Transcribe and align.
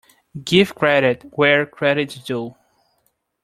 Give 0.43 0.73
credit 0.73 1.23
where 1.35 1.63
credit 1.67 2.17
is 2.17 2.23
due. 2.23 2.55